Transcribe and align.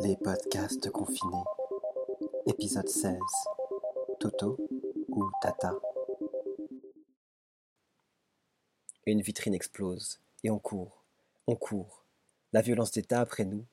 Les 0.00 0.16
podcasts 0.16 0.90
confinés. 0.90 1.44
Épisode 2.46 2.88
16. 2.88 3.18
Toto 4.18 4.56
ou 5.08 5.30
Tata? 5.42 5.74
Une 9.06 9.20
vitrine 9.20 9.54
explose 9.54 10.20
et 10.44 10.50
on 10.50 10.58
court, 10.58 11.04
on 11.46 11.56
court. 11.56 12.04
La 12.52 12.62
violence 12.62 12.92
d'État 12.92 13.20
après 13.20 13.44
nous, 13.44 13.64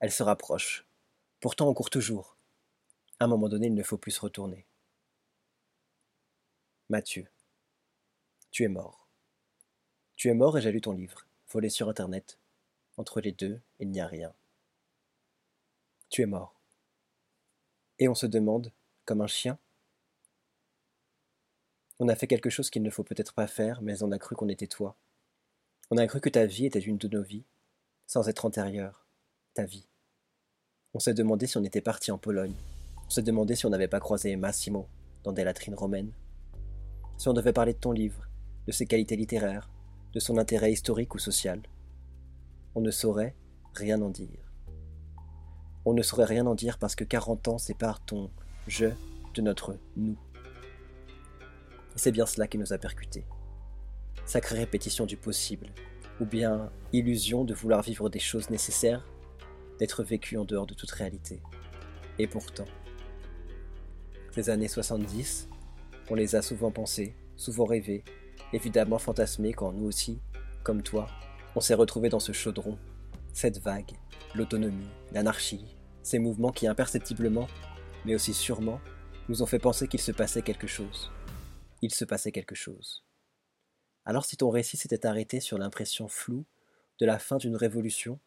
elle 0.00 0.12
se 0.12 0.22
rapproche. 0.22 0.86
Pourtant 1.40 1.68
on 1.68 1.74
court 1.74 1.90
toujours. 1.90 2.36
À 3.18 3.24
un 3.24 3.28
moment 3.28 3.48
donné, 3.48 3.68
il 3.68 3.74
ne 3.74 3.82
faut 3.82 3.98
plus 3.98 4.12
se 4.12 4.20
retourner. 4.20 4.66
Mathieu, 6.88 7.26
tu 8.50 8.64
es 8.64 8.68
mort. 8.68 9.08
Tu 10.16 10.28
es 10.28 10.34
mort 10.34 10.58
et 10.58 10.60
j'ai 10.60 10.72
lu 10.72 10.80
ton 10.80 10.92
livre, 10.92 11.26
volé 11.48 11.68
sur 11.70 11.88
Internet. 11.88 12.38
Entre 12.96 13.20
les 13.20 13.32
deux, 13.32 13.60
il 13.78 13.90
n'y 13.90 14.00
a 14.00 14.06
rien. 14.06 14.34
Tu 16.10 16.22
es 16.22 16.26
mort. 16.26 16.60
Et 18.00 18.08
on 18.08 18.14
se 18.14 18.26
demande, 18.26 18.72
comme 19.04 19.20
un 19.20 19.28
chien, 19.28 19.58
on 22.00 22.08
a 22.08 22.16
fait 22.16 22.26
quelque 22.26 22.50
chose 22.50 22.68
qu'il 22.68 22.82
ne 22.82 22.90
faut 22.90 23.04
peut-être 23.04 23.32
pas 23.32 23.46
faire, 23.46 23.80
mais 23.80 24.02
on 24.02 24.10
a 24.10 24.18
cru 24.18 24.34
qu'on 24.34 24.48
était 24.48 24.66
toi. 24.66 24.96
On 25.90 25.98
a 25.98 26.06
cru 26.08 26.20
que 26.20 26.28
ta 26.28 26.46
vie 26.46 26.66
était 26.66 26.80
une 26.80 26.98
de 26.98 27.06
nos 27.06 27.22
vies, 27.22 27.44
sans 28.06 28.28
être 28.28 28.44
antérieure, 28.44 29.06
ta 29.54 29.64
vie. 29.64 29.86
On 30.94 30.98
s'est 30.98 31.14
demandé 31.14 31.46
si 31.46 31.58
on 31.58 31.64
était 31.64 31.80
parti 31.80 32.10
en 32.10 32.18
Pologne. 32.18 32.54
On 33.06 33.10
s'est 33.10 33.22
demandé 33.22 33.54
si 33.54 33.66
on 33.66 33.70
n'avait 33.70 33.86
pas 33.86 34.00
croisé 34.00 34.34
Massimo 34.34 34.88
dans 35.22 35.32
des 35.32 35.44
latrines 35.44 35.74
romaines. 35.76 36.12
Si 37.18 37.28
on 37.28 37.34
devait 37.34 37.52
parler 37.52 37.74
de 37.74 37.78
ton 37.78 37.92
livre, 37.92 38.26
de 38.66 38.72
ses 38.72 38.86
qualités 38.86 39.14
littéraires, 39.14 39.70
de 40.12 40.18
son 40.18 40.38
intérêt 40.38 40.72
historique 40.72 41.14
ou 41.14 41.18
social. 41.18 41.62
On 42.74 42.80
ne 42.80 42.90
saurait 42.90 43.36
rien 43.74 44.00
en 44.02 44.10
dire. 44.10 44.39
On 45.84 45.94
ne 45.94 46.02
saurait 46.02 46.24
rien 46.24 46.46
en 46.46 46.54
dire 46.54 46.78
parce 46.78 46.94
que 46.94 47.04
40 47.04 47.48
ans 47.48 47.58
séparent 47.58 48.04
ton 48.04 48.30
je 48.66 48.86
de 49.34 49.42
notre 49.42 49.76
nous. 49.96 50.16
C'est 51.96 52.12
bien 52.12 52.26
cela 52.26 52.46
qui 52.46 52.58
nous 52.58 52.72
a 52.72 52.78
percutés. 52.78 53.24
Sacrée 54.26 54.58
répétition 54.58 55.06
du 55.06 55.16
possible, 55.16 55.68
ou 56.20 56.24
bien 56.24 56.70
illusion 56.92 57.44
de 57.44 57.54
vouloir 57.54 57.82
vivre 57.82 58.08
des 58.08 58.18
choses 58.18 58.50
nécessaires, 58.50 59.06
d'être 59.78 60.02
vécu 60.02 60.36
en 60.36 60.44
dehors 60.44 60.66
de 60.66 60.74
toute 60.74 60.90
réalité. 60.90 61.40
Et 62.18 62.26
pourtant, 62.26 62.66
ces 64.32 64.50
années 64.50 64.68
70, 64.68 65.48
on 66.10 66.14
les 66.14 66.36
a 66.36 66.42
souvent 66.42 66.70
pensées, 66.70 67.16
souvent 67.36 67.64
rêvées, 67.64 68.04
évidemment 68.52 68.98
fantasmées 68.98 69.52
quand 69.52 69.72
nous 69.72 69.86
aussi, 69.86 70.20
comme 70.62 70.82
toi, 70.82 71.06
on 71.56 71.60
s'est 71.60 71.74
retrouvés 71.74 72.10
dans 72.10 72.20
ce 72.20 72.32
chaudron, 72.32 72.78
cette 73.40 73.58
vague, 73.58 73.92
l'autonomie, 74.34 74.90
l'anarchie, 75.12 75.64
ces 76.02 76.18
mouvements 76.18 76.52
qui 76.52 76.66
imperceptiblement, 76.66 77.46
mais 78.04 78.14
aussi 78.14 78.34
sûrement, 78.34 78.82
nous 79.30 79.42
ont 79.42 79.46
fait 79.46 79.58
penser 79.58 79.88
qu'il 79.88 80.02
se 80.02 80.12
passait 80.12 80.42
quelque 80.42 80.66
chose. 80.66 81.10
Il 81.80 81.90
se 81.94 82.04
passait 82.04 82.32
quelque 82.32 82.54
chose. 82.54 83.02
Alors 84.04 84.26
si 84.26 84.36
ton 84.36 84.50
récit 84.50 84.76
s'était 84.76 85.06
arrêté 85.06 85.40
sur 85.40 85.56
l'impression 85.56 86.06
floue 86.06 86.44
de 86.98 87.06
la 87.06 87.18
fin 87.18 87.38
d'une 87.38 87.56
révolution, 87.56 88.20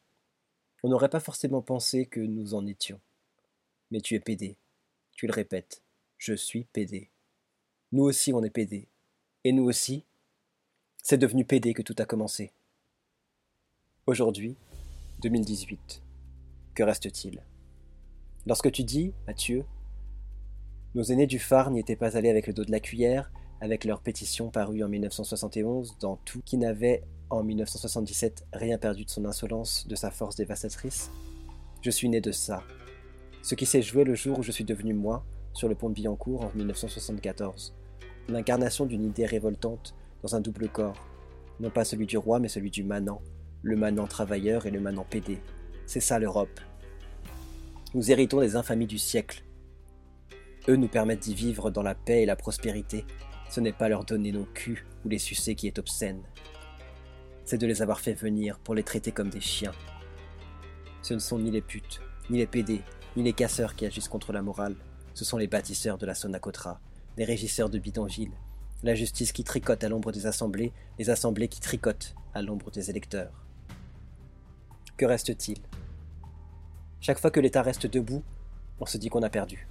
on 0.81 0.89
n'aurait 0.89 1.09
pas 1.09 1.19
forcément 1.19 1.61
pensé 1.61 2.07
que 2.07 2.19
nous 2.19 2.55
en 2.55 2.65
étions. 2.65 2.99
Mais 3.91 4.01
tu 4.01 4.15
es 4.15 4.19
pédé. 4.19 4.57
Tu 5.11 5.27
le 5.27 5.33
répètes. 5.33 5.83
Je 6.17 6.33
suis 6.33 6.63
pédé. 6.63 7.11
Nous 7.91 8.03
aussi 8.03 8.33
on 8.33 8.41
est 8.41 8.49
pédé. 8.49 8.87
Et 9.43 9.51
nous 9.51 9.65
aussi, 9.65 10.05
c'est 11.03 11.19
devenu 11.19 11.45
pédé 11.45 11.75
que 11.75 11.83
tout 11.83 11.95
a 11.99 12.05
commencé. 12.05 12.51
Aujourd'hui, 14.07 14.57
2018, 15.23 16.03
que 16.75 16.83
reste-t-il? 16.83 17.41
Lorsque 18.45 18.69
tu 18.73 18.83
dis, 18.83 19.13
Mathieu, 19.25 19.63
nos 20.95 21.03
aînés 21.03 21.27
du 21.27 21.39
phare 21.39 21.71
n'y 21.71 21.79
étaient 21.79 21.95
pas 21.95 22.17
allés 22.17 22.29
avec 22.29 22.45
le 22.45 22.51
dos 22.51 22.65
de 22.65 22.71
la 22.71 22.81
cuillère, 22.81 23.31
avec 23.61 23.85
leur 23.85 24.01
pétition 24.01 24.49
parue 24.49 24.83
en 24.83 24.89
1971 24.89 25.97
dans 26.01 26.17
tout, 26.17 26.41
qui 26.43 26.57
n'avait 26.57 27.03
en 27.29 27.41
1977 27.41 28.45
rien 28.51 28.77
perdu 28.77 29.05
de 29.05 29.09
son 29.09 29.23
insolence, 29.23 29.87
de 29.87 29.95
sa 29.95 30.11
force 30.11 30.35
dévastatrice, 30.35 31.09
je 31.81 31.89
suis 31.89 32.09
né 32.09 32.19
de 32.19 32.33
ça. 32.33 32.61
Ce 33.43 33.55
qui 33.55 33.65
s'est 33.65 33.81
joué 33.81 34.03
le 34.03 34.15
jour 34.15 34.39
où 34.39 34.43
je 34.43 34.51
suis 34.51 34.65
devenu 34.65 34.93
moi, 34.93 35.25
sur 35.53 35.69
le 35.69 35.75
pont 35.75 35.87
de 35.87 35.93
Billancourt 35.93 36.41
en 36.41 36.51
1974. 36.53 37.73
L'incarnation 38.27 38.85
d'une 38.85 39.05
idée 39.05 39.25
révoltante 39.25 39.95
dans 40.21 40.35
un 40.35 40.41
double 40.41 40.67
corps, 40.67 41.07
non 41.61 41.69
pas 41.69 41.85
celui 41.85 42.07
du 42.07 42.17
roi 42.17 42.39
mais 42.39 42.49
celui 42.49 42.71
du 42.71 42.83
manant, 42.83 43.21
le 43.63 43.75
manant 43.75 44.07
travailleur 44.07 44.67
et 44.67 44.71
le 44.71 44.79
manant 44.79 45.05
pédé. 45.09 45.39
C'est 45.87 45.99
ça 45.99 46.19
l'Europe, 46.19 46.59
nous 47.95 48.09
héritons 48.09 48.39
des 48.39 48.55
infamies 48.55 48.87
du 48.87 48.97
siècle. 48.97 49.43
Eux 50.67 50.75
nous 50.75 50.87
permettent 50.87 51.19
d'y 51.19 51.35
vivre 51.35 51.69
dans 51.69 51.83
la 51.83 51.93
paix 51.93 52.23
et 52.23 52.25
la 52.25 52.35
prospérité. 52.35 53.05
Ce 53.51 53.59
n'est 53.59 53.71
pas 53.71 53.87
leur 53.87 54.03
donner 54.03 54.31
nos 54.31 54.45
culs 54.45 54.83
ou 55.05 55.09
les 55.09 55.19
sucer 55.19 55.53
qui 55.53 55.67
est 55.67 55.77
obscène. 55.77 56.23
C'est 57.45 57.59
de 57.59 57.67
les 57.67 57.83
avoir 57.83 57.99
fait 57.99 58.13
venir 58.13 58.57
pour 58.57 58.73
les 58.73 58.81
traiter 58.81 59.11
comme 59.11 59.29
des 59.29 59.41
chiens. 59.41 59.73
Ce 61.03 61.13
ne 61.13 61.19
sont 61.19 61.37
ni 61.37 61.51
les 61.51 61.61
putes, 61.61 62.01
ni 62.31 62.39
les 62.39 62.47
pédés, 62.47 62.81
ni 63.15 63.21
les 63.21 63.33
casseurs 63.33 63.75
qui 63.75 63.85
agissent 63.85 64.09
contre 64.09 64.33
la 64.33 64.41
morale. 64.41 64.75
Ce 65.13 65.23
sont 65.23 65.37
les 65.37 65.47
bâtisseurs 65.47 65.99
de 65.99 66.07
la 66.07 66.15
Sonacotra, 66.15 66.81
les 67.15 67.25
régisseurs 67.25 67.69
de 67.69 67.77
bidonville, 67.77 68.33
la 68.81 68.95
justice 68.95 69.33
qui 69.33 69.43
tricote 69.43 69.83
à 69.83 69.89
l'ombre 69.89 70.11
des 70.11 70.25
assemblées, 70.25 70.73
les 70.97 71.11
assemblées 71.11 71.47
qui 71.47 71.59
tricotent 71.59 72.15
à 72.33 72.41
l'ombre 72.41 72.71
des 72.71 72.89
électeurs. 72.89 73.42
Que 74.95 75.05
reste-t-il? 75.05 75.57
Chaque 77.01 77.19
fois 77.19 77.31
que 77.31 77.39
l'État 77.39 77.63
reste 77.63 77.87
debout, 77.87 78.23
on 78.79 78.85
se 78.85 78.97
dit 78.97 79.09
qu'on 79.09 79.23
a 79.23 79.29
perdu. 79.29 79.67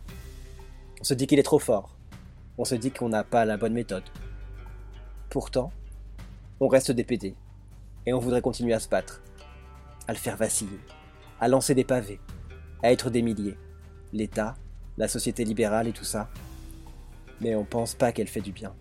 On 1.00 1.04
se 1.04 1.14
dit 1.14 1.28
qu'il 1.28 1.38
est 1.38 1.44
trop 1.44 1.60
fort. 1.60 1.96
On 2.58 2.64
se 2.64 2.74
dit 2.74 2.90
qu'on 2.90 3.08
n'a 3.08 3.22
pas 3.22 3.44
la 3.44 3.56
bonne 3.56 3.72
méthode. 3.72 4.02
Pourtant, 5.30 5.72
on 6.58 6.66
reste 6.66 6.90
dépédé. 6.90 7.36
Et 8.04 8.12
on 8.12 8.18
voudrait 8.18 8.42
continuer 8.42 8.74
à 8.74 8.80
se 8.80 8.88
battre, 8.88 9.22
à 10.08 10.12
le 10.12 10.18
faire 10.18 10.36
vaciller, 10.36 10.80
à 11.40 11.46
lancer 11.46 11.74
des 11.74 11.84
pavés, 11.84 12.20
à 12.82 12.90
être 12.90 13.10
des 13.10 13.22
milliers. 13.22 13.56
L'État, 14.12 14.56
la 14.98 15.06
société 15.06 15.44
libérale 15.44 15.86
et 15.86 15.92
tout 15.92 16.04
ça. 16.04 16.28
Mais 17.40 17.54
on 17.54 17.64
pense 17.64 17.94
pas 17.94 18.10
qu'elle 18.10 18.28
fait 18.28 18.40
du 18.40 18.50
bien. 18.50 18.74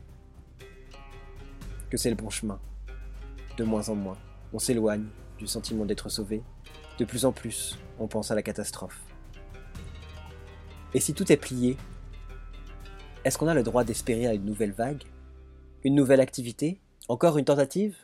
Que 1.91 1.97
c'est 1.97 2.09
le 2.09 2.16
bon 2.16 2.31
chemin. 2.31 2.59
De 3.58 3.63
moins 3.63 3.90
en 3.90 3.96
moins, 3.96 4.18
on 4.53 4.59
s'éloigne 4.59 5.06
sentiment 5.47 5.85
d'être 5.85 6.09
sauvé. 6.09 6.44
De 6.97 7.06
plus 7.06 7.25
en 7.25 7.31
plus, 7.31 7.78
on 8.00 8.07
pense 8.07 8.31
à 8.31 8.35
la 8.35 8.44
catastrophe. 8.44 9.02
Et 10.94 11.00
si 11.00 11.13
tout 11.13 11.31
est 11.31 11.38
plié, 11.38 11.78
est-ce 13.24 13.38
qu'on 13.38 13.47
a 13.47 13.53
le 13.53 13.63
droit 13.63 13.84
d'espérer 13.84 14.28
à 14.28 14.34
une 14.34 14.46
nouvelle 14.46 14.72
vague? 14.72 15.03
Une 15.84 15.96
nouvelle 15.96 16.19
activité? 16.19 16.79
Encore 17.07 17.38
une 17.38 17.46
tentative? 17.46 17.96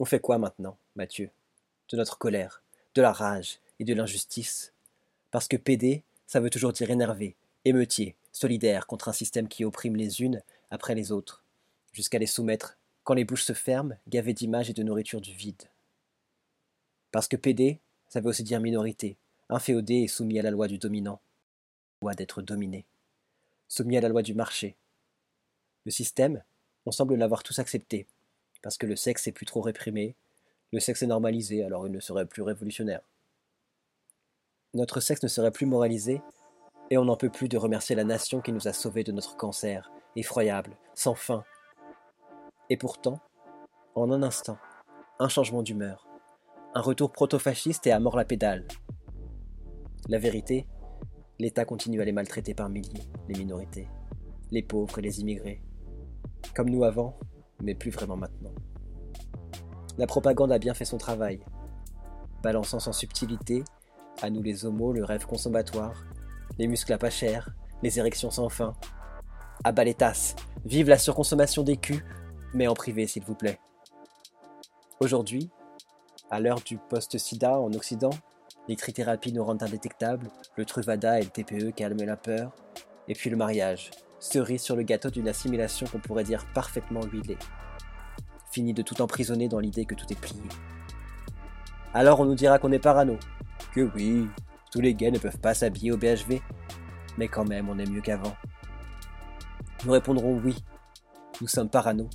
On 0.00 0.04
fait 0.04 0.20
quoi 0.20 0.38
maintenant, 0.38 0.78
Mathieu 0.96 1.30
De 1.90 1.96
notre 1.96 2.18
colère, 2.18 2.62
de 2.94 3.02
la 3.02 3.12
rage 3.12 3.60
et 3.78 3.84
de 3.84 3.94
l'injustice? 3.94 4.72
Parce 5.30 5.48
que 5.48 5.56
PD, 5.56 6.02
ça 6.26 6.40
veut 6.40 6.50
toujours 6.50 6.72
dire 6.72 6.90
énervé, 6.90 7.36
émeutier, 7.64 8.16
solidaire 8.32 8.86
contre 8.86 9.08
un 9.08 9.12
système 9.12 9.48
qui 9.48 9.64
opprime 9.64 9.96
les 9.96 10.22
unes 10.22 10.42
après 10.70 10.94
les 10.94 11.12
autres, 11.12 11.44
jusqu'à 11.92 12.18
les 12.18 12.26
soumettre, 12.26 12.78
quand 13.04 13.14
les 13.14 13.24
bouches 13.24 13.44
se 13.44 13.52
ferment, 13.52 13.96
gavées 14.08 14.34
d'images 14.34 14.70
et 14.70 14.74
de 14.74 14.82
nourriture 14.82 15.20
du 15.20 15.32
vide. 15.32 15.62
Parce 17.10 17.28
que 17.28 17.36
PD, 17.36 17.80
ça 18.08 18.20
veut 18.20 18.28
aussi 18.28 18.42
dire 18.42 18.60
minorité, 18.60 19.16
inféodé 19.48 19.96
et 19.96 20.08
soumis 20.08 20.38
à 20.38 20.42
la 20.42 20.50
loi 20.50 20.68
du 20.68 20.78
dominant, 20.78 21.20
loi 22.00 22.14
d'être 22.14 22.42
dominé, 22.42 22.84
soumis 23.68 23.96
à 23.96 24.00
la 24.00 24.08
loi 24.08 24.22
du 24.22 24.34
marché. 24.34 24.76
Le 25.84 25.90
système, 25.90 26.42
on 26.86 26.92
semble 26.92 27.14
l'avoir 27.16 27.42
tous 27.42 27.58
accepté, 27.58 28.06
parce 28.62 28.78
que 28.78 28.86
le 28.86 28.96
sexe 28.96 29.26
est 29.26 29.32
plus 29.32 29.46
trop 29.46 29.60
réprimé, 29.60 30.14
le 30.72 30.80
sexe 30.80 31.02
est 31.02 31.06
normalisé, 31.06 31.64
alors 31.64 31.86
il 31.86 31.92
ne 31.92 32.00
serait 32.00 32.26
plus 32.26 32.42
révolutionnaire. 32.42 33.02
Notre 34.74 35.00
sexe 35.00 35.22
ne 35.22 35.28
serait 35.28 35.50
plus 35.50 35.66
moralisé, 35.66 36.22
et 36.90 36.96
on 36.96 37.04
n'en 37.04 37.16
peut 37.16 37.30
plus 37.30 37.48
de 37.48 37.58
remercier 37.58 37.96
la 37.96 38.04
nation 38.04 38.40
qui 38.40 38.52
nous 38.52 38.68
a 38.68 38.72
sauvés 38.72 39.04
de 39.04 39.12
notre 39.12 39.36
cancer, 39.36 39.90
effroyable, 40.16 40.76
sans 40.94 41.14
fin. 41.14 41.44
Et 42.72 42.78
pourtant, 42.78 43.20
en 43.94 44.10
un 44.10 44.22
instant, 44.22 44.56
un 45.18 45.28
changement 45.28 45.62
d'humeur, 45.62 46.08
un 46.74 46.80
retour 46.80 47.12
proto-fasciste 47.12 47.86
et 47.86 47.92
à 47.92 48.00
mort 48.00 48.16
la 48.16 48.24
pédale. 48.24 48.66
La 50.08 50.18
vérité, 50.18 50.66
l'État 51.38 51.66
continue 51.66 52.00
à 52.00 52.06
les 52.06 52.12
maltraiter 52.12 52.54
par 52.54 52.70
milliers, 52.70 53.10
les 53.28 53.38
minorités, 53.38 53.90
les 54.50 54.62
pauvres 54.62 54.98
et 54.98 55.02
les 55.02 55.20
immigrés. 55.20 55.62
Comme 56.54 56.70
nous 56.70 56.82
avant, 56.82 57.18
mais 57.62 57.74
plus 57.74 57.90
vraiment 57.90 58.16
maintenant. 58.16 58.54
La 59.98 60.06
propagande 60.06 60.50
a 60.50 60.58
bien 60.58 60.72
fait 60.72 60.86
son 60.86 60.96
travail, 60.96 61.40
balançant 62.42 62.80
sans 62.80 62.94
subtilité, 62.94 63.64
à 64.22 64.30
nous 64.30 64.42
les 64.42 64.64
homos, 64.64 64.94
le 64.94 65.04
rêve 65.04 65.26
consommatoire, 65.26 66.06
les 66.58 66.68
muscles 66.68 66.94
à 66.94 66.98
pas 66.98 67.10
cher, 67.10 67.54
les 67.82 67.98
érections 67.98 68.30
sans 68.30 68.48
fin. 68.48 68.72
À 69.62 69.72
bas 69.72 69.84
les 69.84 69.92
tasses, 69.92 70.36
vive 70.64 70.88
la 70.88 70.96
surconsommation 70.96 71.64
des 71.64 71.76
culs, 71.76 72.02
mais 72.54 72.66
en 72.66 72.74
privé 72.74 73.06
s'il 73.06 73.24
vous 73.24 73.34
plaît. 73.34 73.58
Aujourd'hui, 75.00 75.50
À 76.30 76.40
l'heure 76.40 76.62
du 76.62 76.78
post-sida 76.78 77.58
en 77.58 77.74
Occident, 77.74 78.12
les 78.66 78.76
trithérapies 78.76 79.34
nous 79.34 79.44
rendent 79.44 79.62
indétectables, 79.62 80.28
le 80.56 80.64
Truvada 80.64 81.20
et 81.20 81.24
le 81.24 81.28
TPE 81.28 81.74
calment 81.74 82.04
la 82.04 82.16
peur, 82.16 82.52
et 83.06 83.14
puis 83.14 83.28
le 83.28 83.36
mariage, 83.36 83.90
cerise 84.18 84.62
sur 84.62 84.74
le 84.74 84.82
gâteau 84.82 85.10
d'une 85.10 85.28
assimilation 85.28 85.86
qu'on 85.86 85.98
pourrait 85.98 86.24
dire 86.24 86.46
parfaitement 86.54 87.02
huilée. 87.04 87.36
Fini 88.50 88.72
de 88.72 88.80
tout 88.80 89.02
emprisonner 89.02 89.48
dans 89.48 89.58
l'idée 89.58 89.84
que 89.84 89.94
tout 89.94 90.10
est 90.10 90.18
plié. 90.18 90.40
Alors 91.92 92.20
on 92.20 92.24
nous 92.24 92.34
dira 92.34 92.58
qu'on 92.58 92.72
est 92.72 92.78
parano, 92.78 93.18
que 93.74 93.90
oui, 93.94 94.26
tous 94.70 94.80
les 94.80 94.94
gays 94.94 95.10
ne 95.10 95.18
peuvent 95.18 95.40
pas 95.40 95.52
s'habiller 95.52 95.92
au 95.92 95.98
BHV, 95.98 96.40
mais 97.18 97.28
quand 97.28 97.44
même 97.44 97.68
on 97.68 97.78
est 97.78 97.90
mieux 97.90 98.00
qu'avant. 98.00 98.34
Nous 99.84 99.92
répondrons 99.92 100.40
oui, 100.42 100.56
nous 101.42 101.48
sommes 101.48 101.68
parano, 101.68 102.08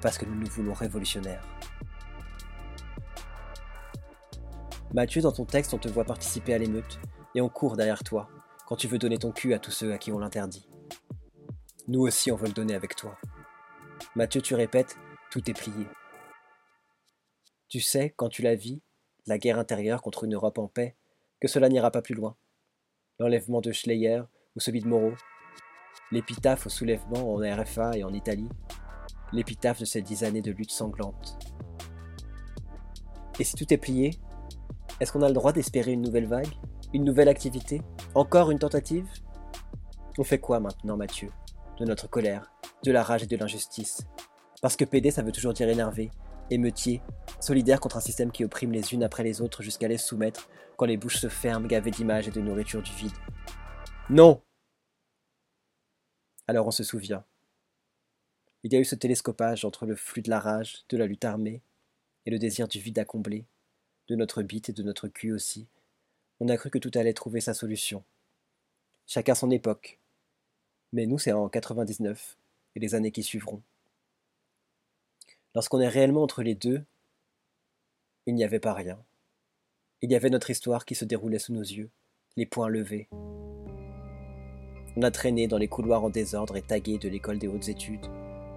parce 0.00 0.18
que 0.18 0.24
nous 0.24 0.34
nous 0.34 0.46
voulons 0.46 0.74
révolutionnaires. 0.74 1.46
Mathieu, 4.92 5.22
dans 5.22 5.32
ton 5.32 5.44
texte, 5.44 5.72
on 5.72 5.78
te 5.78 5.88
voit 5.88 6.04
participer 6.04 6.52
à 6.54 6.58
l'émeute, 6.58 6.98
et 7.34 7.40
on 7.40 7.48
court 7.48 7.76
derrière 7.76 8.02
toi, 8.02 8.28
quand 8.66 8.76
tu 8.76 8.88
veux 8.88 8.98
donner 8.98 9.18
ton 9.18 9.30
cul 9.30 9.54
à 9.54 9.58
tous 9.58 9.70
ceux 9.70 9.92
à 9.92 9.98
qui 9.98 10.10
on 10.10 10.18
l'interdit. 10.18 10.68
Nous 11.86 12.00
aussi, 12.00 12.32
on 12.32 12.36
veut 12.36 12.48
le 12.48 12.52
donner 12.52 12.74
avec 12.74 12.96
toi. 12.96 13.16
Mathieu, 14.16 14.40
tu 14.40 14.54
répètes, 14.54 14.96
tout 15.30 15.48
est 15.48 15.54
plié. 15.54 15.86
Tu 17.68 17.80
sais, 17.80 18.12
quand 18.16 18.28
tu 18.28 18.42
la 18.42 18.56
vis, 18.56 18.82
la 19.26 19.38
guerre 19.38 19.58
intérieure 19.58 20.02
contre 20.02 20.24
une 20.24 20.34
Europe 20.34 20.58
en 20.58 20.66
paix, 20.66 20.96
que 21.40 21.48
cela 21.48 21.68
n'ira 21.68 21.90
pas 21.90 22.02
plus 22.02 22.14
loin. 22.14 22.36
L'enlèvement 23.20 23.60
de 23.60 23.70
Schleyer 23.70 24.22
ou 24.56 24.60
celui 24.60 24.80
de 24.80 24.88
Moreau, 24.88 25.14
l'épitaphe 26.10 26.66
au 26.66 26.68
soulèvement 26.68 27.32
en 27.32 27.38
RFA 27.38 27.96
et 27.96 28.02
en 28.02 28.12
Italie, 28.12 28.48
l'épitaphe 29.32 29.80
de 29.80 29.84
ces 29.84 30.02
dix 30.02 30.24
années 30.24 30.42
de 30.42 30.52
lutte 30.52 30.70
sanglante. 30.70 31.38
Et 33.38 33.44
si 33.44 33.54
tout 33.54 33.72
est 33.72 33.78
plié, 33.78 34.18
est-ce 35.00 35.12
qu'on 35.12 35.22
a 35.22 35.28
le 35.28 35.34
droit 35.34 35.52
d'espérer 35.52 35.92
une 35.92 36.02
nouvelle 36.02 36.26
vague 36.26 36.52
Une 36.92 37.04
nouvelle 37.04 37.28
activité 37.28 37.80
Encore 38.14 38.50
une 38.50 38.58
tentative? 38.58 39.08
On 40.18 40.24
fait 40.24 40.40
quoi 40.40 40.60
maintenant, 40.60 40.96
Mathieu 40.96 41.30
De 41.78 41.86
notre 41.86 42.08
colère, 42.08 42.52
de 42.84 42.92
la 42.92 43.02
rage 43.02 43.22
et 43.22 43.26
de 43.26 43.36
l'injustice? 43.36 44.06
Parce 44.60 44.76
que 44.76 44.84
PD, 44.84 45.10
ça 45.10 45.22
veut 45.22 45.32
toujours 45.32 45.54
dire 45.54 45.68
énervé, 45.70 46.10
émeutier, 46.50 47.00
solidaire 47.40 47.80
contre 47.80 47.96
un 47.96 48.00
système 48.00 48.30
qui 48.30 48.44
opprime 48.44 48.72
les 48.72 48.92
unes 48.92 49.02
après 49.02 49.22
les 49.22 49.40
autres 49.40 49.62
jusqu'à 49.62 49.88
les 49.88 49.96
soumettre 49.96 50.50
quand 50.76 50.84
les 50.84 50.98
bouches 50.98 51.18
se 51.18 51.28
ferment 51.28 51.66
gavées 51.66 51.90
d'images 51.90 52.28
et 52.28 52.30
de 52.30 52.40
nourriture 52.40 52.82
du 52.82 52.92
vide. 52.92 53.16
Non 54.10 54.42
Alors 56.46 56.66
on 56.66 56.70
se 56.70 56.84
souvient. 56.84 57.24
Il 58.62 58.72
y 58.72 58.76
a 58.76 58.80
eu 58.80 58.84
ce 58.84 58.94
télescopage 58.94 59.64
entre 59.64 59.86
le 59.86 59.96
flux 59.96 60.22
de 60.22 60.30
la 60.30 60.40
rage, 60.40 60.84
de 60.88 60.96
la 60.96 61.06
lutte 61.06 61.24
armée, 61.24 61.62
et 62.26 62.30
le 62.30 62.38
désir 62.38 62.68
du 62.68 62.78
vide 62.78 62.98
à 62.98 63.04
combler, 63.04 63.46
de 64.08 64.16
notre 64.16 64.42
bite 64.42 64.68
et 64.68 64.72
de 64.72 64.82
notre 64.82 65.08
cul 65.08 65.32
aussi, 65.32 65.66
on 66.40 66.48
a 66.48 66.56
cru 66.56 66.70
que 66.70 66.78
tout 66.78 66.90
allait 66.94 67.12
trouver 67.12 67.40
sa 67.40 67.54
solution. 67.54 68.02
Chacun 69.06 69.34
son 69.34 69.50
époque. 69.50 69.98
Mais 70.92 71.06
nous, 71.06 71.18
c'est 71.18 71.32
en 71.32 71.48
99 71.48 72.38
et 72.74 72.80
les 72.80 72.94
années 72.94 73.12
qui 73.12 73.22
suivront. 73.22 73.62
Lorsqu'on 75.54 75.80
est 75.80 75.88
réellement 75.88 76.22
entre 76.22 76.42
les 76.42 76.54
deux, 76.54 76.82
il 78.26 78.34
n'y 78.34 78.44
avait 78.44 78.60
pas 78.60 78.72
rien. 78.72 79.02
Il 80.00 80.10
y 80.10 80.16
avait 80.16 80.30
notre 80.30 80.50
histoire 80.50 80.86
qui 80.86 80.94
se 80.94 81.04
déroulait 81.04 81.38
sous 81.38 81.52
nos 81.52 81.60
yeux, 81.60 81.90
les 82.36 82.46
poings 82.46 82.68
levés. 82.68 83.08
On 84.96 85.02
a 85.02 85.10
traîné 85.10 85.46
dans 85.46 85.58
les 85.58 85.68
couloirs 85.68 86.04
en 86.04 86.10
désordre 86.10 86.56
et 86.56 86.62
tagué 86.62 86.98
de 86.98 87.08
l'école 87.08 87.38
des 87.38 87.48
hautes 87.48 87.68
études. 87.68 88.06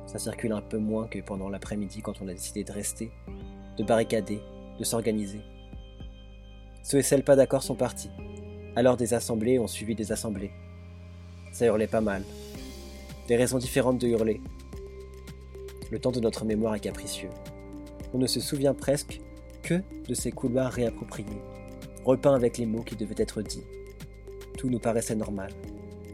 Ça 0.05 0.19
circule 0.19 0.51
un 0.51 0.61
peu 0.61 0.77
moins 0.77 1.07
que 1.07 1.19
pendant 1.19 1.49
l'après-midi 1.49 2.01
quand 2.01 2.21
on 2.21 2.27
a 2.27 2.33
décidé 2.33 2.63
de 2.63 2.71
rester, 2.71 3.11
de 3.77 3.83
barricader, 3.83 4.41
de 4.77 4.83
s'organiser. 4.83 5.41
Ceux 6.83 6.99
et 6.99 7.03
celles 7.03 7.23
pas 7.23 7.35
d'accord 7.35 7.63
sont 7.63 7.75
partis. 7.75 8.11
Alors 8.75 8.97
des 8.97 9.13
assemblées 9.13 9.59
ont 9.59 9.67
suivi 9.67 9.95
des 9.95 10.11
assemblées. 10.11 10.51
Ça 11.51 11.65
hurlait 11.65 11.87
pas 11.87 12.01
mal. 12.01 12.23
Des 13.27 13.35
raisons 13.35 13.57
différentes 13.57 13.99
de 13.99 14.07
hurler. 14.07 14.41
Le 15.91 15.99
temps 15.99 16.11
de 16.11 16.19
notre 16.19 16.43
mémoire 16.43 16.75
est 16.75 16.79
capricieux. 16.79 17.29
On 18.13 18.17
ne 18.17 18.27
se 18.27 18.39
souvient 18.39 18.73
presque 18.73 19.21
que 19.61 19.81
de 20.07 20.13
ces 20.13 20.31
couloirs 20.31 20.71
réappropriés, 20.71 21.41
repeints 22.03 22.35
avec 22.35 22.57
les 22.57 22.65
mots 22.65 22.83
qui 22.83 22.95
devaient 22.95 23.15
être 23.17 23.41
dits. 23.41 23.63
Tout 24.57 24.69
nous 24.69 24.79
paraissait 24.79 25.15
normal. 25.15 25.51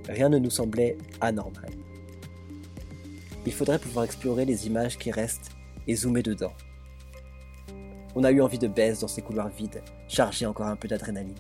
Rien 0.08 0.30
ne 0.30 0.38
nous 0.38 0.50
semblait 0.50 0.98
anormal. 1.20 1.72
Il 3.46 3.54
faudrait 3.54 3.80
pouvoir 3.80 4.06
explorer 4.06 4.46
les 4.46 4.68
images 4.68 4.98
qui 4.98 5.12
restent 5.12 5.52
et 5.88 5.96
zoomer 5.96 6.24
dedans. 6.24 6.54
On 8.16 8.24
a 8.24 8.32
eu 8.32 8.42
envie 8.42 8.60
de 8.60 8.68
baisse 8.68 9.00
dans 9.00 9.08
ces 9.08 9.22
couloirs 9.22 9.50
vides, 9.50 9.82
chargés 10.08 10.46
encore 10.46 10.68
un 10.68 10.76
peu 10.76 10.88
d'adrénaline. 10.88 11.36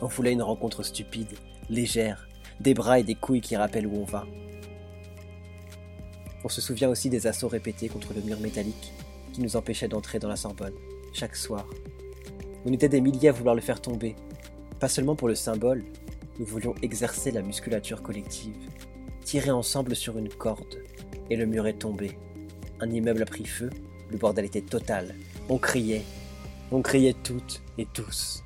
On 0.00 0.06
voulait 0.06 0.32
une 0.32 0.42
rencontre 0.42 0.82
stupide, 0.82 1.34
légère, 1.70 2.28
des 2.60 2.74
bras 2.74 2.98
et 2.98 3.04
des 3.04 3.14
couilles 3.14 3.40
qui 3.40 3.56
rappellent 3.56 3.86
où 3.86 3.96
on 3.96 4.04
va. 4.04 4.26
On 6.44 6.48
se 6.48 6.60
souvient 6.60 6.88
aussi 6.88 7.08
des 7.08 7.26
assauts 7.26 7.48
répétés 7.48 7.88
contre 7.88 8.12
le 8.14 8.20
mur 8.20 8.40
métallique 8.40 8.92
qui 9.32 9.40
nous 9.40 9.56
empêchaient 9.56 9.88
d'entrer 9.88 10.18
dans 10.18 10.28
la 10.28 10.36
Sorbonne, 10.36 10.74
chaque 11.12 11.36
soir. 11.36 11.66
On 12.66 12.72
était 12.72 12.88
des 12.88 13.00
milliers 13.00 13.28
à 13.28 13.32
vouloir 13.32 13.54
le 13.54 13.60
faire 13.60 13.80
tomber, 13.80 14.16
pas 14.80 14.88
seulement 14.88 15.16
pour 15.16 15.28
le 15.28 15.34
symbole, 15.34 15.84
nous 16.38 16.46
voulions 16.46 16.74
exercer 16.82 17.30
la 17.30 17.42
musculature 17.42 18.02
collective, 18.02 18.56
tirer 19.22 19.50
ensemble 19.50 19.96
sur 19.96 20.18
une 20.18 20.28
corde, 20.28 20.82
et 21.30 21.36
le 21.36 21.46
mur 21.46 21.66
est 21.66 21.78
tombé. 21.78 22.18
Un 22.80 22.90
immeuble 22.90 23.22
a 23.22 23.26
pris 23.26 23.44
feu, 23.44 23.70
le 24.10 24.18
bordel 24.18 24.44
était 24.44 24.60
total. 24.60 25.14
On 25.48 25.58
criait. 25.58 26.02
On 26.70 26.82
criait 26.82 27.14
toutes 27.22 27.62
et 27.78 27.86
tous. 27.86 28.42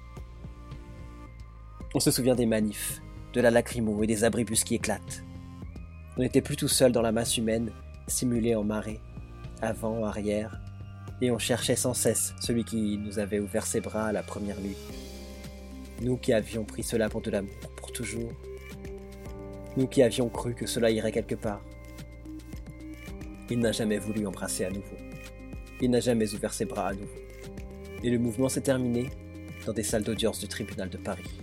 On 1.95 2.01
se 2.01 2.11
souvient 2.11 2.35
des 2.35 2.47
manifs, 2.47 3.01
de 3.33 3.41
la 3.41 3.51
lacrymo 3.51 4.03
et 4.03 4.07
des 4.07 4.25
abribus 4.25 4.65
qui 4.65 4.75
éclatent. 4.75 5.25
On 6.17 6.23
n'était 6.23 6.43
plus 6.43 6.57
tout 6.57 6.69
seul 6.69 6.93
dans 6.93 7.03
la 7.03 7.13
masse 7.13 7.37
humaine, 7.37 7.73
simulée 8.07 8.55
en 8.55 8.65
marée, 8.65 9.01
avant, 9.61 10.05
arrière, 10.05 10.61
et 11.21 11.31
on 11.31 11.39
cherchait 11.39 11.77
sans 11.77 11.95
cesse 11.95 12.35
celui 12.41 12.65
qui 12.65 12.99
nous 12.99 13.19
avait 13.19 13.41
ouvert 13.41 13.67
ses 13.67 13.81
bras 13.81 14.07
à 14.07 14.13
la 14.13 14.23
première 14.23 14.61
nuit. 14.61 14.77
Nous 16.03 16.17
qui 16.17 16.33
avions 16.33 16.65
pris 16.65 16.83
cela 16.83 17.09
pour 17.09 17.23
de 17.23 17.31
l'amour, 17.31 17.55
pour 17.77 17.93
toujours. 17.93 18.33
Nous 19.77 19.87
qui 19.87 20.03
avions 20.03 20.29
cru 20.29 20.55
que 20.55 20.67
cela 20.67 20.91
irait 20.91 21.13
quelque 21.13 21.35
part. 21.35 21.63
Il 23.51 23.59
n'a 23.61 23.73
jamais 23.73 23.99
voulu 23.99 24.27
embrasser 24.27 24.65
à 24.65 24.71
nouveau 24.71 24.97
il 25.81 25.91
n'a 25.91 26.01
jamais 26.01 26.35
ouvert 26.35 26.55
ses 26.55 26.65
bras 26.65 26.89
à 26.89 26.93
nouveau. 26.95 27.21
Et 28.03 28.11
le 28.11 28.19
mouvement 28.19 28.49
s'est 28.49 28.63
terminé 28.63 29.11
dans 29.67 29.73
des 29.73 29.83
salles 29.83 30.05
d'audience 30.05 30.41
du 30.41 30.49
tribunal 30.49 30.89
de 30.89 30.97
Paris. 30.97 31.41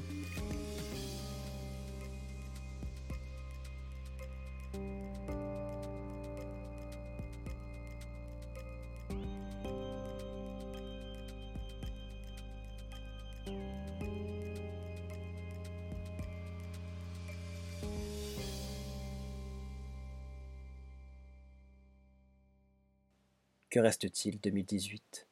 Que 23.73 23.79
reste-t-il 23.79 24.39
2018 24.39 25.25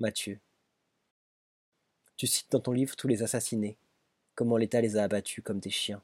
Mathieu. 0.00 0.40
Tu 2.16 2.26
cites 2.26 2.50
dans 2.50 2.60
ton 2.60 2.72
livre 2.72 2.96
tous 2.96 3.08
les 3.08 3.22
assassinés, 3.22 3.76
comment 4.34 4.56
l'État 4.56 4.80
les 4.80 4.96
a 4.96 5.02
abattus 5.02 5.44
comme 5.44 5.58
des 5.58 5.68
chiens. 5.68 6.02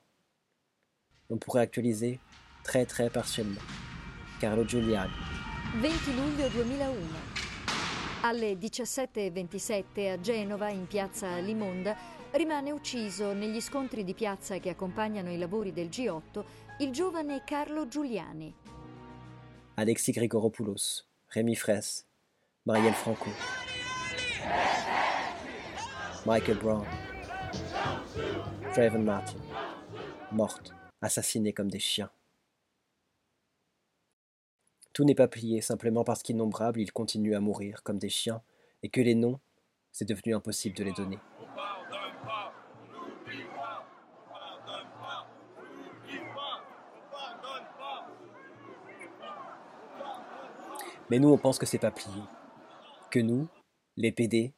On 1.30 1.38
pourrait 1.38 1.62
actualiser 1.62 2.20
très 2.64 2.84
très 2.84 3.08
partiellement. 3.08 3.62
Carlo 4.42 4.66
Giuliani. 4.66 5.10
20 5.80 6.06
luglio 6.08 6.50
2001. 6.50 6.96
Alle 8.24 8.52
17.27 8.56 10.12
a 10.12 10.20
Genova, 10.20 10.68
in 10.68 10.86
piazza 10.86 11.38
Limonda, 11.38 11.96
rimane 12.32 12.72
ucciso 12.72 13.32
negli 13.32 13.62
scontri 13.62 14.04
di 14.04 14.12
piazza 14.12 14.58
che 14.58 14.68
accompagnano 14.68 15.32
i 15.32 15.38
lavori 15.38 15.72
del 15.72 15.88
G8 15.88 16.44
il 16.80 16.90
giovane 16.90 17.42
Carlo 17.42 17.88
Giuliani. 17.88 18.54
Alexis 19.76 20.14
Grigoropoulos. 20.14 21.10
Rémi 21.32 21.54
Fraisse, 21.54 22.06
Marielle 22.66 22.92
Franco, 22.92 23.30
Michael 26.26 26.58
Brown, 26.58 26.84
Draven 28.74 29.02
Martin, 29.02 29.38
mortes, 30.30 30.74
assassinées 31.00 31.54
comme 31.54 31.70
des 31.70 31.78
chiens. 31.78 32.10
Tout 34.92 35.04
n'est 35.04 35.14
pas 35.14 35.26
plié 35.26 35.62
simplement 35.62 36.04
parce 36.04 36.22
qu'innombrables 36.22 36.80
ils 36.82 36.92
continuent 36.92 37.34
à 37.34 37.40
mourir 37.40 37.82
comme 37.82 37.98
des 37.98 38.10
chiens 38.10 38.42
et 38.82 38.90
que 38.90 39.00
les 39.00 39.14
noms, 39.14 39.40
c'est 39.90 40.06
devenu 40.06 40.34
impossible 40.34 40.76
de 40.76 40.84
les 40.84 40.92
donner. 40.92 41.18
Mais 51.12 51.18
nous, 51.18 51.28
on 51.28 51.36
pense 51.36 51.58
que 51.58 51.66
c'est 51.66 51.76
pas 51.76 51.90
plié. 51.90 52.22
Que 53.10 53.18
nous, 53.18 53.46
les 53.98 54.12
PD, 54.12 54.54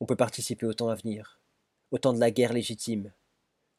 on 0.00 0.06
peut 0.06 0.16
participer 0.16 0.64
au 0.64 0.72
temps 0.72 0.88
à 0.88 0.94
venir, 0.94 1.38
au 1.90 1.98
temps 1.98 2.14
de 2.14 2.18
la 2.18 2.30
guerre 2.30 2.54
légitime. 2.54 3.12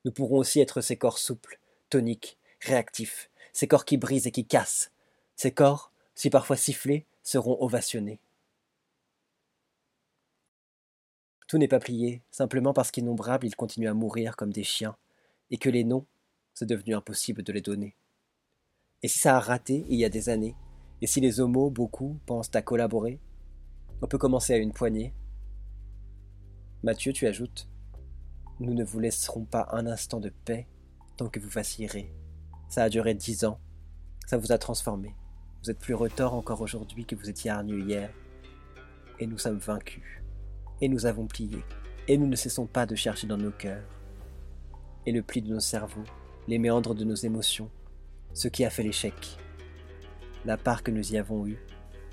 Nous 0.05 0.11
pourrons 0.11 0.37
aussi 0.37 0.59
être 0.59 0.81
ces 0.81 0.97
corps 0.97 1.17
souples, 1.17 1.59
toniques, 1.89 2.37
réactifs, 2.59 3.31
ces 3.53 3.67
corps 3.67 3.85
qui 3.85 3.97
brisent 3.97 4.27
et 4.27 4.31
qui 4.31 4.45
cassent, 4.45 4.91
ces 5.35 5.51
corps, 5.51 5.91
si 6.13 6.29
parfois 6.29 6.57
sifflés, 6.57 7.07
seront 7.23 7.57
ovationnés. 7.59 8.19
Tout 11.47 11.57
n'est 11.57 11.67
pas 11.67 11.79
plié, 11.79 12.21
simplement 12.29 12.71
parce 12.71 12.91
qu'innombrables 12.91 13.47
ils 13.47 13.55
continuent 13.55 13.89
à 13.89 13.95
mourir 13.95 14.35
comme 14.35 14.53
des 14.53 14.63
chiens, 14.63 14.95
et 15.49 15.57
que 15.57 15.69
les 15.69 15.83
noms, 15.83 16.05
c'est 16.53 16.67
devenu 16.69 16.93
impossible 16.93 17.41
de 17.41 17.51
les 17.51 17.61
donner. 17.61 17.95
Et 19.01 19.07
si 19.07 19.17
ça 19.17 19.37
a 19.37 19.39
raté 19.39 19.87
il 19.89 19.95
y 19.95 20.05
a 20.05 20.09
des 20.09 20.29
années, 20.29 20.55
et 21.01 21.07
si 21.07 21.19
les 21.19 21.39
homos, 21.39 21.71
beaucoup, 21.71 22.19
pensent 22.27 22.55
à 22.55 22.61
collaborer, 22.61 23.19
on 24.01 24.07
peut 24.07 24.19
commencer 24.19 24.53
à 24.53 24.57
une 24.57 24.71
poignée. 24.71 25.13
Mathieu, 26.83 27.11
tu 27.11 27.25
ajoutes 27.25 27.67
Nous 28.59 28.73
ne 28.73 28.83
vous 28.83 28.99
laisserons 28.99 29.45
pas 29.45 29.67
un 29.71 29.87
instant 29.87 30.19
de 30.19 30.29
paix 30.29 30.67
tant 31.17 31.27
que 31.27 31.39
vous 31.39 31.49
vacillerez. 31.49 32.13
Ça 32.69 32.83
a 32.83 32.89
duré 32.89 33.15
dix 33.15 33.45
ans, 33.45 33.59
ça 34.27 34.37
vous 34.37 34.51
a 34.51 34.57
transformé. 34.59 35.15
Vous 35.63 35.71
êtes 35.71 35.79
plus 35.79 35.93
retors 35.93 36.33
encore 36.33 36.61
aujourd'hui 36.61 37.05
que 37.05 37.15
vous 37.15 37.29
étiez 37.29 37.51
hargneux 37.51 37.79
hier. 37.79 38.11
Et 39.19 39.27
nous 39.27 39.37
sommes 39.37 39.59
vaincus. 39.59 40.03
Et 40.81 40.87
nous 40.87 41.05
avons 41.05 41.27
plié. 41.27 41.59
Et 42.07 42.17
nous 42.17 42.27
ne 42.27 42.35
cessons 42.35 42.65
pas 42.65 42.85
de 42.85 42.95
chercher 42.95 43.27
dans 43.27 43.37
nos 43.37 43.51
cœurs. 43.51 43.83
Et 45.05 45.11
le 45.11 45.21
pli 45.21 45.41
de 45.41 45.49
nos 45.49 45.59
cerveaux, 45.59 46.03
les 46.47 46.57
méandres 46.57 46.95
de 46.95 47.03
nos 47.03 47.15
émotions, 47.15 47.69
ce 48.33 48.47
qui 48.47 48.65
a 48.65 48.69
fait 48.69 48.83
l'échec. 48.83 49.37
La 50.43 50.57
part 50.57 50.81
que 50.81 50.89
nous 50.89 51.13
y 51.13 51.17
avons 51.17 51.45
eue, 51.45 51.59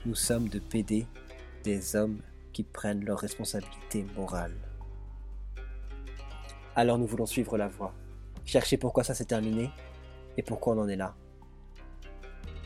nous 0.04 0.14
sommes 0.14 0.48
de 0.48 0.58
PD, 0.58 1.06
des 1.64 1.96
hommes 1.96 2.20
qui 2.52 2.62
prennent 2.62 3.04
leurs 3.04 3.18
responsabilités 3.18 4.04
morales. 4.16 4.56
Alors 6.76 6.98
nous 6.98 7.06
voulons 7.06 7.24
suivre 7.24 7.56
la 7.56 7.68
voie, 7.68 7.94
chercher 8.44 8.76
pourquoi 8.76 9.02
ça 9.02 9.14
s'est 9.14 9.24
terminé 9.24 9.70
et 10.36 10.42
pourquoi 10.42 10.74
on 10.74 10.80
en 10.80 10.88
est 10.88 10.96
là. 10.96 11.14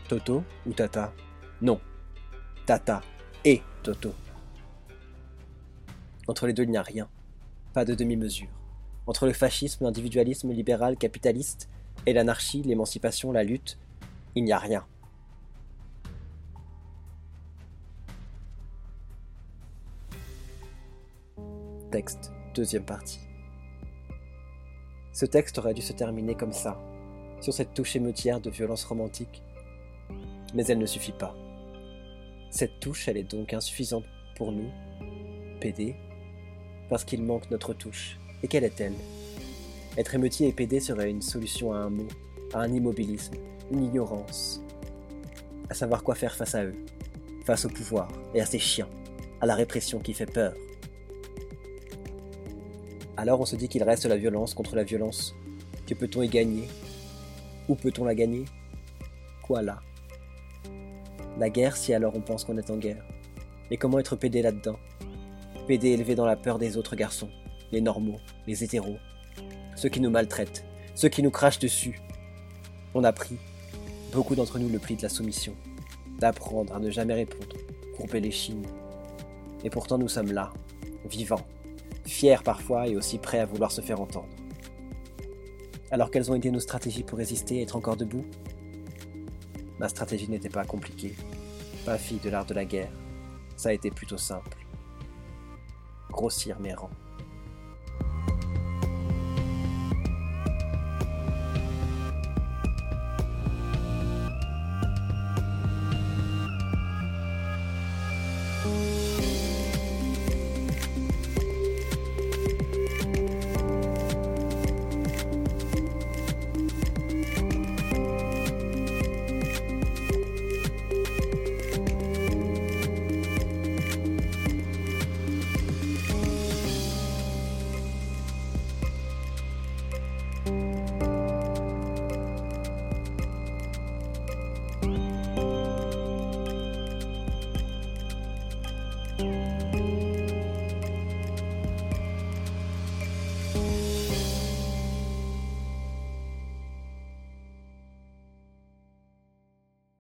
Toto 0.09 0.43
ou 0.67 0.73
Tata? 0.73 1.13
Non. 1.61 1.81
Tata 2.67 3.01
et 3.45 3.63
Toto. 3.85 4.13
Entre 6.27 6.47
les 6.49 6.53
deux, 6.53 6.65
il 6.65 6.71
n'y 6.71 6.77
a 6.77 6.83
rien. 6.83 7.09
Pas 7.73 7.85
de 7.85 7.95
demi-mesure. 7.95 8.49
Entre 9.07 9.27
le 9.27 9.33
fascisme, 9.33 9.85
l'individualisme 9.85 10.51
libéral, 10.53 10.97
capitaliste, 10.97 11.69
et 12.07 12.13
l'anarchie, 12.13 12.63
l'émancipation, 12.63 13.33
la 13.33 13.45
lutte, 13.45 13.79
il 14.35 14.45
n'y 14.45 14.53
a 14.53 14.59
rien. 14.59 14.87
Texte, 21.93 22.33
deuxième 22.55 22.85
partie. 22.85 23.21
Ce 25.13 25.27
texte 25.27 25.59
aurait 25.59 25.75
dû 25.75 25.83
se 25.83 25.93
terminer 25.93 26.35
comme 26.35 26.55
ça, 26.55 26.81
sur 27.43 27.53
cette 27.53 27.75
touche 27.75 27.97
émeutière 27.97 28.41
de 28.41 28.49
violence 28.49 28.85
romantique. 28.85 29.43
Mais 30.55 30.65
elle 30.69 30.79
ne 30.79 30.87
suffit 30.87 31.13
pas. 31.13 31.35
Cette 32.49 32.81
touche, 32.81 33.09
elle 33.09 33.19
est 33.19 33.31
donc 33.31 33.53
insuffisante 33.53 34.07
pour 34.37 34.53
nous, 34.53 34.71
PD, 35.61 35.95
parce 36.89 37.05
qu'il 37.05 37.23
manque 37.23 37.51
notre 37.51 37.75
touche. 37.75 38.19
Et 38.43 38.49
quelle 38.49 38.65
est-elle? 38.65 38.95
Être 39.99 40.15
émeutier 40.15 40.49
et 40.49 40.53
PD 40.55 40.81
serait 40.81 41.11
une 41.11 41.21
solution 41.21 41.75
à 41.75 41.77
un 41.77 41.91
mot, 41.91 42.09
à 42.55 42.61
un 42.61 42.73
immobilisme, 42.73 43.35
une 43.71 43.85
ignorance, 43.85 44.63
à 45.69 45.75
savoir 45.75 46.03
quoi 46.03 46.15
faire 46.15 46.35
face 46.35 46.55
à 46.55 46.65
eux, 46.65 46.75
face 47.45 47.67
au 47.67 47.69
pouvoir 47.69 48.09
et 48.35 48.41
à 48.41 48.47
ces 48.47 48.59
chiens, 48.59 48.89
à 49.43 49.47
la 49.47 49.55
répression 49.55 49.99
qui 49.99 50.15
fait 50.15 50.25
peur. 50.25 50.55
Alors 53.23 53.41
on 53.41 53.45
se 53.45 53.55
dit 53.55 53.69
qu'il 53.69 53.85
reste 53.85 54.05
la 54.07 54.17
violence 54.17 54.53
contre 54.53 54.75
la 54.75 54.83
violence. 54.83 55.37
Que 55.87 55.95
peut-on 55.95 56.23
y 56.23 56.29
gagner? 56.29 56.67
Où 57.69 57.77
peut-on 57.77 58.05
la 58.05 58.17
gagner? 58.17 58.47
Quoi 59.45 59.63
là? 59.63 59.79
La 61.39 61.49
guerre 61.49 61.77
si 61.77 61.95
alors 61.95 62.17
on 62.17 62.21
pense 62.21 62.43
qu'on 62.43 62.59
est 62.59 62.69
en 62.69 62.79
guerre. 62.79 63.05
Et 63.71 63.77
comment 63.77 64.01
être 64.01 64.17
pédé 64.17 64.43
là-dedans? 64.43 64.77
Pédé 65.69 65.91
élevé 65.91 66.17
dans 66.17 66.27
la 66.27 66.35
peur 66.35 66.59
des 66.59 66.77
autres 66.77 66.97
garçons, 66.97 67.29
les 67.71 67.81
normaux, 67.81 68.19
les 68.49 68.65
hétéros, 68.65 68.97
ceux 69.77 69.89
qui 69.89 70.01
nous 70.01 70.11
maltraitent, 70.11 70.65
ceux 70.97 71.09
qui 71.09 71.23
nous 71.23 71.31
crachent 71.31 71.61
dessus. 71.61 72.01
On 72.93 73.05
a 73.05 73.13
pris, 73.13 73.37
beaucoup 74.13 74.35
d'entre 74.35 74.59
nous, 74.59 74.69
le 74.69 74.81
pli 74.81 74.97
de 74.97 75.03
la 75.03 75.09
soumission, 75.09 75.55
d'apprendre 76.19 76.75
à 76.75 76.81
ne 76.81 76.91
jamais 76.91 77.15
répondre, 77.15 77.57
courber 77.97 78.19
les 78.19 78.33
chines. 78.33 78.67
Et 79.63 79.71
pourtant 79.71 79.97
nous 79.97 80.09
sommes 80.09 80.33
là, 80.33 80.53
vivants, 81.09 81.47
fiers 82.13 82.43
parfois 82.45 82.87
et 82.87 82.97
aussi 82.97 83.19
prêts 83.19 83.41
à 83.41 83.47
vouloir 83.47 83.73
se 83.73 83.81
faire 83.81 84.01
entendre. 84.01 84.29
Alors 85.91 86.11
quelles 86.11 86.31
ont 86.31 86.35
été 86.35 86.51
nos 86.51 86.61
stratégies 86.61 87.03
pour 87.03 87.19
résister 87.19 87.57
et 87.57 87.63
être 87.63 87.77
encore 87.77 87.97
debout? 87.97 88.25
Ma 89.79 89.89
stratégie 89.89 90.29
n'était 90.29 90.49
pas 90.49 90.65
compliquée, 90.65 91.17
pas 91.85 91.99
fille 91.99 92.21
de 92.21 92.31
l'art 92.31 92.47
de 92.47 92.55
la 92.55 92.65
guerre, 92.65 92.93
ça 93.57 93.71
a 93.71 93.73
été 93.73 93.91
plutôt 93.91 94.19
simple. 94.19 94.57
Grossir 96.11 96.61
mes 96.61 96.75
rangs. 96.75 96.91